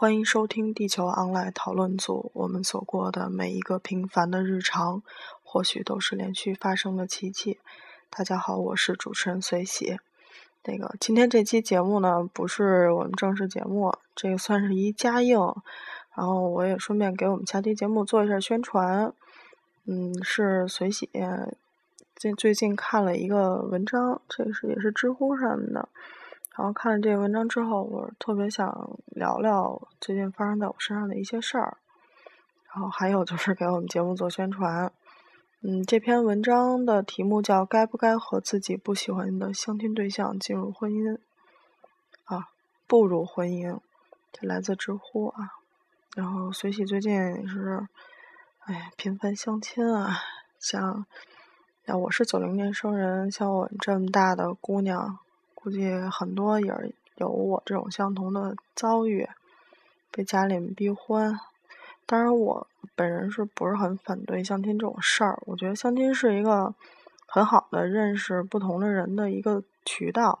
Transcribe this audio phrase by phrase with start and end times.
[0.00, 2.30] 欢迎收听地球 online 讨论组。
[2.32, 5.02] 我们所过的每一个平凡的日常，
[5.42, 7.58] 或许都是连续发生的奇迹。
[8.08, 9.98] 大家好，我是主持人随喜。
[10.64, 15.38] 那个今天这期节目呢，不是我们正式节目，这个算是一加映。
[16.16, 19.12] 然后我也顺便给我们下期节目做一下宣传。
[19.84, 21.10] 嗯，是随喜
[22.16, 25.90] 最最近看了一个文章，这个是也是知乎上的。
[26.60, 28.68] 然后看了这个文章之后，我特别想
[29.06, 31.78] 聊聊最近发生在我身上的一些事儿。
[32.70, 34.92] 然后还有就是给我们节目做宣传。
[35.62, 41.14] 嗯，这篇文章的题目叫《该不该和自己不喜欢的相亲对象进入婚姻》
[42.24, 42.48] 啊，
[42.86, 43.80] 步入婚姻，
[44.30, 45.48] 这来自知乎啊。
[46.14, 47.88] 然后随喜最近也是，
[48.66, 50.18] 哎，频繁相亲啊，
[50.58, 51.06] 像，
[51.86, 55.20] 像我是九零年生人，像我这么大的姑娘。
[55.62, 56.72] 估计很多也
[57.16, 59.28] 有我这种相同的遭遇，
[60.10, 61.38] 被家里面逼婚。
[62.06, 65.38] 当然，我本人是不是很反对相亲这种事儿？
[65.46, 66.74] 我觉得相亲是一个
[67.26, 70.40] 很好的认识不同的人的一个渠道。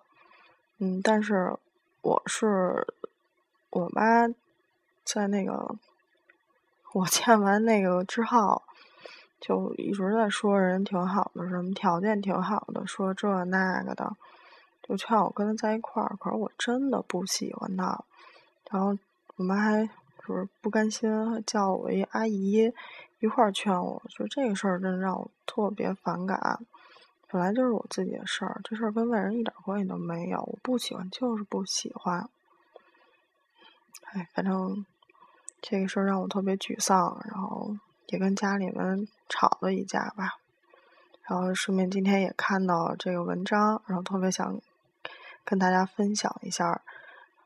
[0.78, 1.54] 嗯，但是
[2.00, 2.86] 我是
[3.68, 4.26] 我妈
[5.04, 5.76] 在那个
[6.94, 8.62] 我见完那个之后，
[9.38, 14.16] 就一直在说人挺好的，什么条件挺好的，说这那个的。
[14.90, 18.04] 就劝我跟他在一块儿，可是我真的不喜欢他。
[18.72, 18.98] 然后
[19.36, 21.08] 我妈还就是不甘心，
[21.46, 22.72] 叫我一阿姨
[23.20, 24.02] 一块儿劝我。
[24.08, 26.58] 就这个事儿真让我特别反感。
[27.28, 30.40] 本来就是我自己的事儿，这事儿跟外人一点关系都没有。
[30.40, 32.28] 我不喜欢就是不喜欢。
[34.12, 34.84] 哎，反正
[35.62, 37.76] 这个事儿让我特别沮丧，然后
[38.08, 40.30] 也跟家里面吵了一架吧。
[41.22, 44.60] 然后顺便今天也看到这个文章，然后特别想。
[45.44, 46.80] 跟大家分享一下，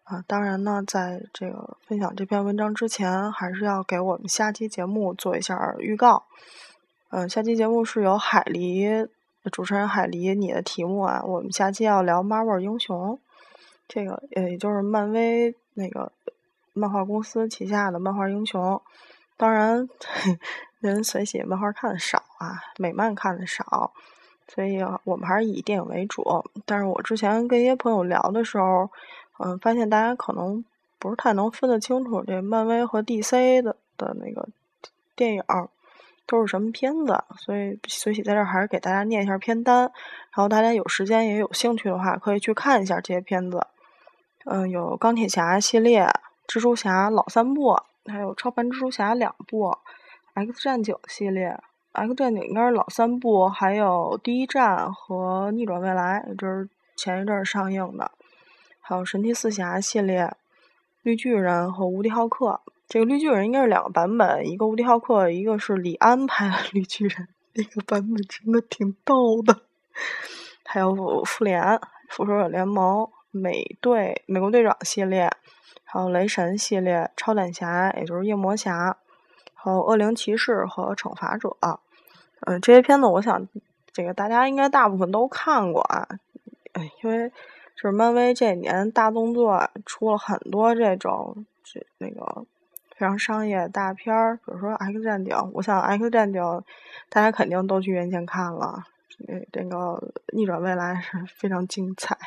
[0.04, 6.24] 啊，当然呢，在这个分享这篇文章之前，还是要给我们下期节目做一下预告。
[7.10, 9.08] 嗯，下期节目是由海狸
[9.52, 13.18] 主持人海狸你的题目啊，我们下期要聊 Marvel 英雄，
[13.86, 16.10] 这个，也就是漫威那个
[16.72, 18.80] 漫画公司旗下的漫画英雄。
[19.36, 19.88] 当然，
[20.80, 23.92] 人随喜漫画看的少啊，美漫看的少。
[24.46, 28.90] 所以我们还是以电影为主，但是我之前跟一些朋友聊的时候，
[29.38, 30.64] 嗯，发现大家可能
[30.98, 34.48] 不是太能分得清楚这漫威和 DC 的的那个
[35.16, 35.42] 电影
[36.26, 39.90] 都是什么片子，所以所以在这儿还是给大家念一下片单，然
[40.36, 43.66] 后大家有时间也有兴趣的话，可以去看一下这些片子。
[44.46, 46.06] 嗯，有钢铁侠系列、
[46.46, 49.76] 蜘蛛侠老三部，还有超凡蜘蛛侠两部、
[50.34, 51.58] X 战警系列。
[51.94, 58.10] X 战警应该是老三部，还有第一站和逆转未来，这是前一阵上映的。
[58.80, 60.34] 还有神奇四侠系列，
[61.02, 62.60] 绿巨人和无敌浩克。
[62.88, 69.62] 这个绿巨人应该是两个版本，一个无敌浩克，一个是李安拍的绿巨人，那个版本真的挺逗的。
[70.64, 75.30] 还有复联、复仇者联盟、美队、美国队长系列，
[75.84, 78.96] 还有雷神系列、超胆侠，也就是夜魔侠，
[79.54, 81.56] 还有恶灵骑士和惩罚者。
[82.46, 83.48] 嗯，这些片子我想，
[83.92, 86.06] 这个大家应该大部分都看过啊。
[87.02, 92.44] 因为就是漫威这几年大动作出了很多这种这那个
[92.90, 96.42] 非常商业大片儿，比如说《X 战警》，我想《X 战警》
[97.08, 98.82] 大家肯定都去院线看了。
[99.20, 99.76] 那这个
[100.32, 102.18] 《逆转未来》是非常精彩，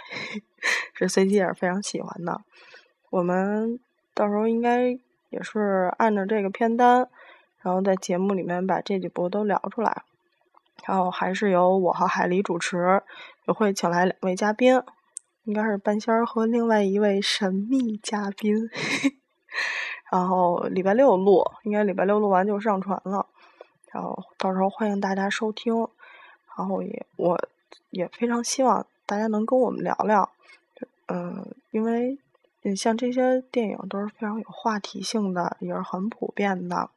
[0.95, 2.41] 是 C G 也是非常喜欢的。
[3.09, 3.79] 我们
[4.13, 4.97] 到时候应该
[5.29, 7.07] 也是按照这个片单。
[7.59, 10.03] 然后在节目里面把这几部都聊出来，
[10.85, 13.01] 然后还是由我和海狸主持，
[13.47, 14.81] 也会请来两位嘉宾，
[15.43, 18.69] 应该是半仙儿和另外一位神秘嘉宾。
[20.11, 23.25] 然后礼拜六录，应该礼拜六录完就上传了，
[23.91, 25.73] 然后到时候欢迎大家收听。
[26.57, 27.37] 然后也我
[27.89, 30.29] 也非常希望大家能跟我们聊聊，
[31.07, 32.17] 嗯，因为
[32.75, 36.89] 像这些电影都是非常有话题性的，也是很普遍的。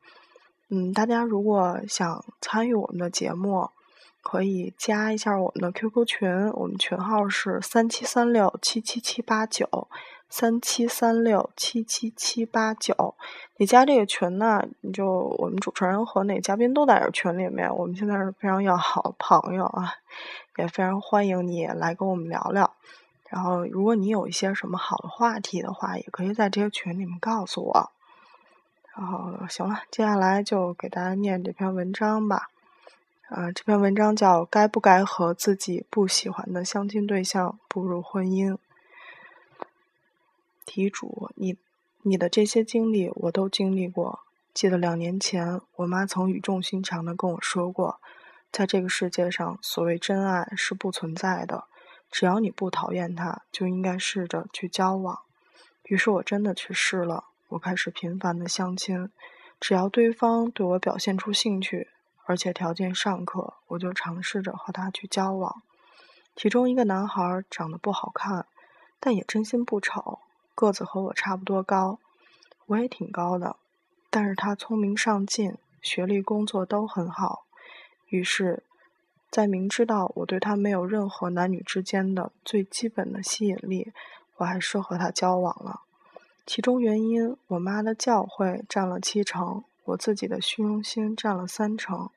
[0.73, 3.71] 嗯，大家如果想参与我们的节目，
[4.23, 9.89] 可以加一下我们的 QQ 群，我们群号是三七三六七七七八九，
[10.29, 13.17] 三七三六七七七八九。
[13.57, 19.93] 你加这个群呢，你就我们主持人和那嘉宾都在这群里面，我们现在是非常要好的朋友啊，
[20.57, 22.73] 也非常欢迎你来跟我们聊聊。
[23.29, 27.91] 然后，如果你有一些什么好的话题的话，也可以在这个群里面告诉我。
[29.01, 32.51] 然后行了，接下来就给大家念这篇文章吧。
[33.31, 38.53] 啊，这篇文章叫《该不该和自己不喜欢的相亲对象步入婚姻》。
[40.67, 41.57] 题主：你
[42.03, 44.21] 你的这些经历我都经历过。
[44.53, 48.03] 记得两年前，我妈曾语重心长地跟我说过，
[48.53, 51.65] 在这个世界上，所谓真爱是不存在的。
[52.11, 55.21] 只要你不讨厌他，就应该试着去交往。
[55.85, 59.11] 于是我真的去试了，我开始频繁的相亲，
[59.59, 61.89] 只要对方对我表现出兴趣，
[62.25, 65.63] 而且条件尚可，我就尝试着和他去交往。
[66.37, 68.47] 其中一个男孩长得不好看，
[69.01, 70.21] 但也真心不丑，
[70.55, 71.99] 个子和我差不多高，
[72.67, 73.57] 我也挺高的，
[74.11, 77.47] 但是他聪明上进，学历工作都很好。
[78.11, 78.63] 于是，
[79.29, 83.93] 在明知道我对他没有任何男女之间的最基本的吸引力，
[84.37, 85.81] 我还是和他交往了。
[86.53, 92.11] 其中原因，我妈的教诲占了七成，我自己的虚荣心占了三成。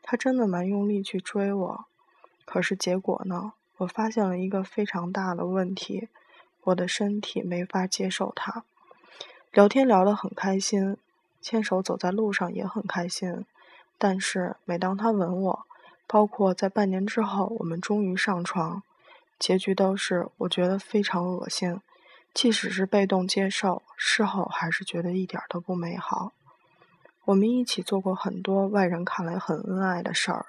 [0.00, 1.84] 他真的蛮用力去追我。
[2.44, 3.54] 可是结果呢？
[3.78, 6.08] 我发现了一个非常大的问题，
[6.62, 8.62] 我的身体没法接受他。
[9.50, 10.96] 聊天聊得很开心，
[11.40, 13.44] 牵手走在路上也很开心，
[13.98, 15.66] 但是每当他吻我，
[16.06, 18.84] 包括在半年之后我们终于上床，
[19.36, 21.80] 结局都是我觉得非常恶心。
[22.34, 26.32] 即使是被动接受，事后还是觉得一点都不美好。
[27.26, 30.46] 我们一起做过很多外人看来很恩爱的事儿。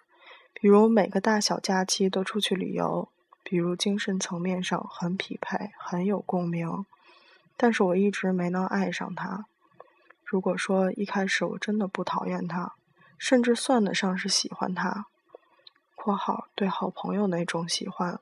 [0.53, 3.07] 比如每个大小假期都出去旅游，
[3.43, 6.85] 比如精神层面上很匹配，很有共鸣，
[7.55, 9.45] 但是我一直没能爱上他。
[10.23, 12.73] 如果说一开始我真的不讨厌他，
[13.19, 15.05] 甚至算得上是喜欢他
[15.93, 18.19] （括号对好朋友那种喜欢），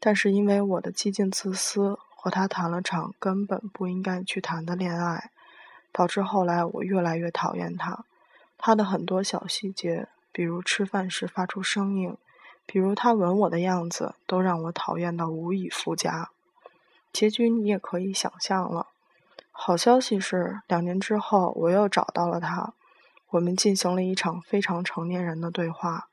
[0.00, 5.32] 但是因为我的激进自私，和他谈了场根本不应该去谈的恋爱，
[5.90, 8.04] 导致后来我越来越讨厌他。
[8.56, 10.06] 他的很多小细节。
[10.34, 12.16] 比如吃饭时发出声音，
[12.64, 16.30] 比如他吻我的样子，都让我讨厌到无以复加。
[17.12, 18.86] 结局你也可以想象了。
[19.50, 22.72] 好消息是，两年之后我又找到了他，
[23.28, 26.08] 我们进行了一场非常成年人的对话，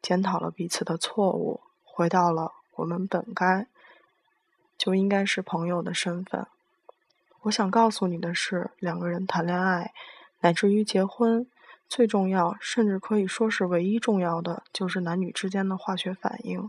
[0.00, 3.66] 检讨了彼此的错误，回到了我们本该
[4.76, 6.46] 就应该是朋友的身份。
[7.42, 9.92] 我想告诉你的是，两个人谈恋爱，
[10.40, 11.46] 乃至于结婚。
[11.88, 16.68] 最重要，甚至可以说是唯一重要的，就是男女之间的化学反应，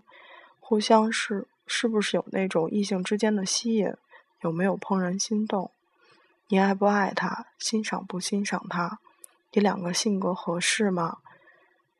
[0.59, 3.91] 互相是是不是有那种异性之间的吸引，
[4.41, 5.71] 有没有怦然心动，
[6.49, 8.99] 你爱不爱他，欣赏不欣赏他，
[9.53, 11.17] 你两个性格合适吗？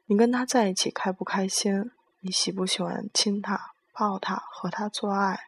[0.06, 1.90] 你跟他在一起开不开心？
[2.20, 5.48] 你喜不喜欢亲他、抱他、和他做爱？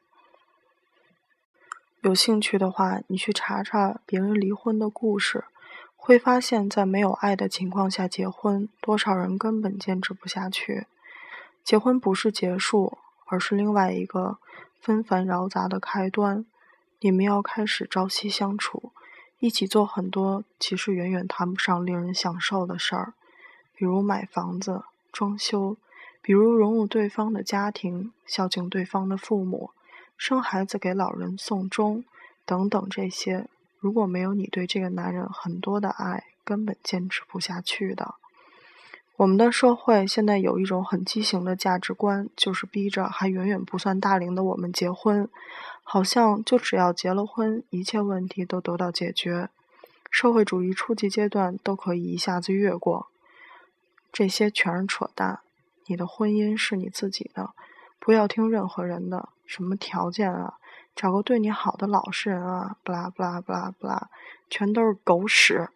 [2.01, 5.43] 有兴趣的话，你去查查别人离婚的故事。
[5.97, 10.87] 会发现，在没有爱的情况下结婚，多少人根本坚持不下去。
[11.61, 14.37] 结婚不是结束，而是另外一个
[14.79, 16.45] 纷繁扰杂的开端。
[17.01, 18.93] 你们要开始朝夕相处，
[19.39, 23.13] 一起做很多其实远远谈不上令人享受的事儿，
[23.75, 25.75] 比如买房子、装修，
[26.21, 29.71] 比如融入对方的家庭、孝敬对方的父母、
[30.19, 32.04] 生孩子给老人送终
[32.45, 33.48] 等等这些。
[33.80, 38.16] 如果没有你对这个男人很多的爱，根本坚持不下去的。
[39.16, 45.30] 我们的社会现在有一种很畸形的价值观，就是逼着还远远不算大龄的我们结婚，
[45.83, 49.48] 好像就只要结了婚，一切问题都得到解决，
[50.12, 53.07] 社会主义初级阶段都可以一下子越过。
[54.11, 55.40] 这些全是扯淡。
[55.85, 57.52] 你的婚姻是你自己的，
[57.99, 60.53] 不要听任何人的什么条件啊。
[60.95, 64.09] 找个对你好的老实人啊，不啦不啦不啦不啦，
[64.49, 65.69] 全都是狗屎。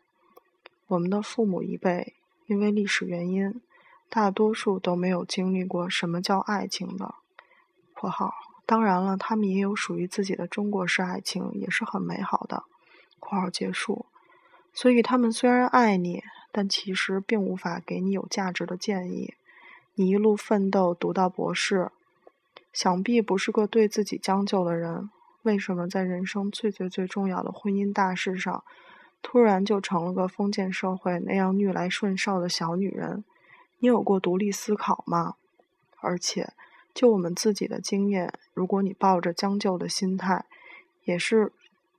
[0.88, 2.14] 我们的父母一辈，
[2.46, 3.62] 因为历史原因，
[4.10, 7.16] 大多数都没有经历过什么叫爱情的
[7.96, 8.34] （括号）。
[8.68, 12.66] 当然了，他们也有属于自己的中国式爱情，也是很美好的
[13.20, 14.06] （括号结束）。
[14.74, 19.34] 所以他们虽然爱你，但其实并无法给你有价值的建议。
[19.96, 21.92] 你一路奋斗，读到博士。
[22.74, 25.10] 想必不是个对自己将就的人，
[25.44, 28.64] 为什么在人生最最最重要的婚姻大事上，
[29.22, 33.24] 突然就成了个封建社会那样逆来顺受的小女人？
[33.80, 35.36] 你有过独立思考吗？
[36.00, 36.52] 而且，
[36.94, 40.46] 就我们自己的经验，如果你抱着将就的心态，
[41.04, 41.52] 也是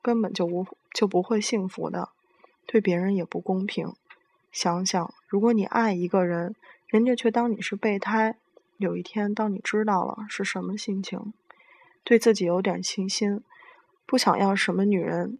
[0.03, 2.09] 根本就无就不会幸福的，
[2.67, 3.95] 对别人也不公平。
[4.51, 6.55] 想想，如果你爱一个人，
[6.89, 8.37] 人家却当你是备胎。
[8.77, 11.33] 有一天，当你知道了是什么心情，
[12.03, 13.43] 对自己有点信心，
[14.07, 15.39] 不想要什么女人，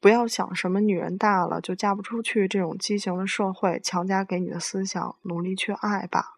[0.00, 6.34] 不要想什么女人大了就嫁不出去这种畸形的社会强加给你的思想，努力去爱吧。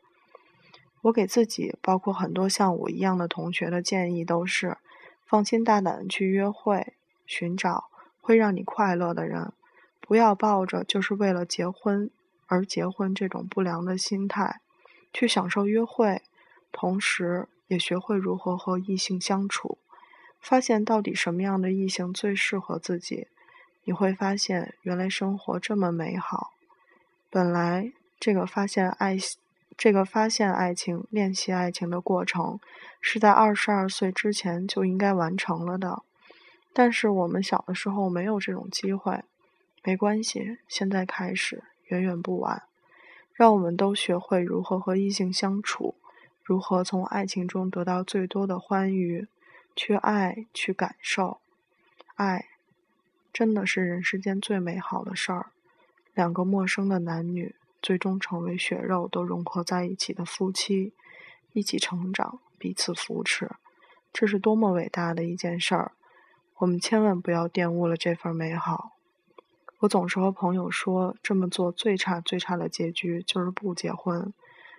[1.02, 4.76] 我给自己，包括很多像我一样的同学的建议都是：
[5.24, 6.94] 放心大胆的去约会，
[7.26, 7.84] 寻找
[8.20, 9.52] 会让你快乐的人，
[10.00, 12.10] 不要抱着就是为了结婚
[12.46, 14.60] 而结婚这种不良的心态，
[15.12, 16.20] 去享受约会，
[16.72, 19.78] 同时也学会如何和异性相处，
[20.40, 23.28] 发现到底什么样的异性最适合自己。
[23.84, 26.52] 你会发现，原来生活这么美好。
[27.30, 29.16] 本来这个发现爱，
[29.76, 32.60] 这个发现爱情、练习爱情的过程，
[33.00, 36.02] 是在二十二岁之前就应该完成了的。
[36.72, 39.24] 但是我们小的时候没有这种机会。
[39.82, 42.62] 没关系，现在开始，远远不晚。
[43.32, 45.94] 让我们都学会如何和异性相处，
[46.42, 49.28] 如何从爱情中得到最多的欢愉，
[49.76, 51.40] 去爱，去感受，
[52.16, 52.46] 爱。
[53.32, 55.52] 真的是人世间最美好的事儿，
[56.14, 60.92] 两个陌生的男女最终成为血肉都融合在一起的夫妻，
[61.52, 63.52] 一起成长，彼此扶持，
[64.12, 65.92] 这是多么伟大的一件事儿！
[66.58, 68.96] 我们千万不要玷污了这份美好。
[69.78, 74.34] 我总是和朋友说，这么做最差最差的结局就是不结婚，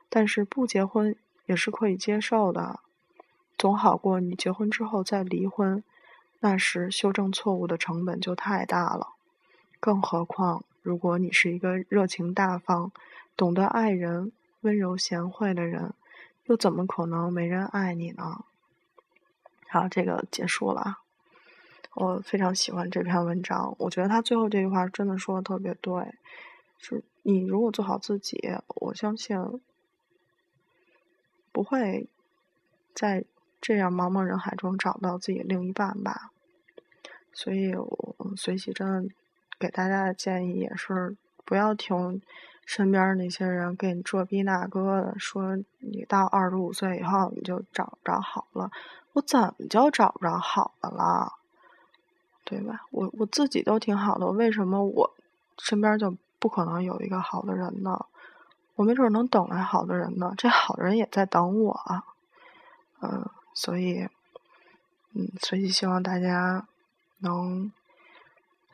[0.09, 1.15] 但是不结婚
[1.51, 2.79] 也是可以接受的，
[3.57, 5.83] 总好过你结婚之后再离婚。
[6.39, 9.09] 那时修正错误的成本就太大了，
[9.81, 12.93] 更何况如果你是一个热情大方、
[13.35, 14.31] 懂得爱人、
[14.61, 15.93] 温柔贤惠的人，
[16.45, 18.45] 又怎么可能没人爱你呢？
[19.67, 20.99] 好，这个结束了。
[21.95, 26.13] 我非常喜欢这篇文章，我觉得他最后这句话真的说的特别对，
[26.79, 29.37] 是你如果做好自己，我相信
[31.51, 32.07] 不会
[32.93, 33.25] 在。
[33.63, 36.31] 这样茫茫人海中找到自己另一半吧，
[37.31, 39.13] 所以我随喜真的
[39.59, 41.15] 给大家的建议也是
[41.45, 42.19] 不要听
[42.65, 48.71] 身边那些人给你这逼那哥的，说你到二十五岁以后你就找不着好了。
[49.13, 51.33] 我怎么就找不着好的了？
[52.43, 52.87] 对吧？
[52.89, 55.13] 我我自己都挺好的，为什么我
[55.59, 58.07] 身边就不可能有一个好的人呢？
[58.75, 62.03] 我没准能等来好的人呢，这好的人也在等我啊，
[63.01, 63.29] 嗯。
[63.53, 64.07] 所以，
[65.13, 66.65] 嗯，所以希望大家
[67.19, 67.69] 能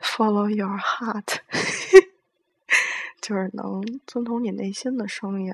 [0.00, 1.38] follow your heart，
[3.20, 5.52] 就是能遵从你内心的声音，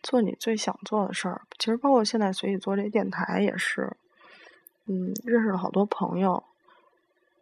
[0.00, 1.42] 做你最想做的事儿。
[1.58, 3.96] 其实，包括现在随意做这电台也是，
[4.86, 6.44] 嗯，认识了好多朋友。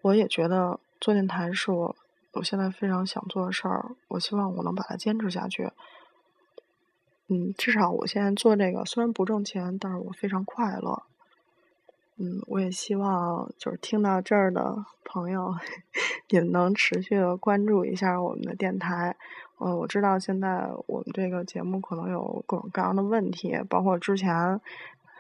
[0.01, 1.95] 我也觉得做电台是我
[2.33, 3.95] 我现在非常想做的事儿。
[4.09, 5.71] 我希望我能把它坚持下去。
[7.31, 11.03] 嗯，至少我现在做这个虽然不挣钱，但是我非常快乐。
[12.17, 15.55] 嗯，我也希望就是听到这儿的朋友，
[16.31, 19.15] 也能持续的关注一下我们的电台。
[19.59, 24.59] 嗯，我知道现在我们这个节目可能有各种各样的问题，包括之前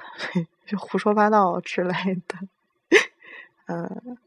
[0.64, 1.92] 就胡说八道之类
[2.26, 2.38] 的。
[3.66, 4.18] 嗯，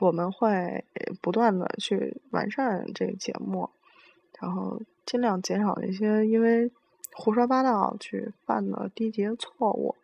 [0.00, 0.84] 我们会
[1.22, 3.70] 不断的去完善这个节目，
[4.40, 6.72] 然后尽量减少一些因为。
[7.12, 9.96] 胡说八道去犯的低级错误，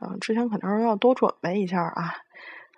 [0.00, 2.14] 嗯，之前肯定是要多准备一下啊，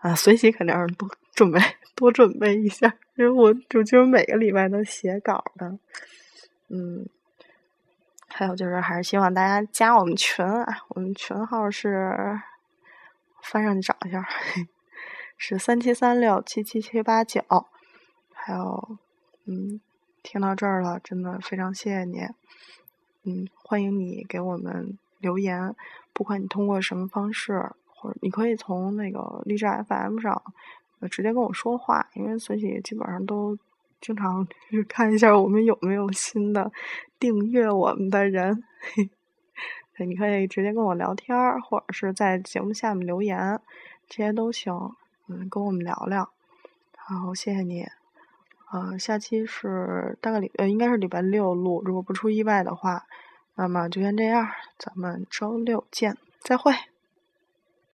[0.01, 1.61] 啊，随喜肯定是多准备
[1.95, 5.79] 多准备一下，因为我就就是每个礼拜都写稿的，
[6.69, 7.07] 嗯，
[8.29, 12.41] 还有就是还是希望大家加我们群啊，我们群号是
[13.43, 14.27] 翻上去找一下，
[15.37, 17.45] 是三七三六七七七八九，
[18.33, 18.99] 还有，
[19.45, 19.81] 嗯，
[20.23, 22.27] 听到这儿了，真的非常谢谢你。
[23.25, 25.75] 嗯，欢迎你给我们留言，
[26.13, 30.43] 不管你通过什么方式，或者你可以从那个荔枝 FM 上
[31.11, 33.59] 直接跟我说话，因为随喜基本上都
[34.01, 36.71] 经常 去看一下我们有没有新的
[37.19, 38.63] 订阅我们的人。
[39.97, 43.61] 对，你可以直接跟我聊天，或者是在节目下面留言，
[44.09, 44.73] 这些都行。
[45.29, 46.31] 嗯，跟我们聊聊。
[46.97, 48.04] 好，谢谢你。
[48.75, 53.05] 呃，下期是大概礼呃，应该是礼拜六录，如果不出意外的话，
[53.55, 56.73] 那么就先这样，咱们周六见，再会。